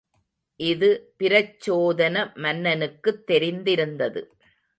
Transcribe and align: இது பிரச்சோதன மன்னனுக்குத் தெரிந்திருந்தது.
இது 0.59 0.89
பிரச்சோதன 1.19 2.15
மன்னனுக்குத் 2.35 3.23
தெரிந்திருந்தது. 3.31 4.23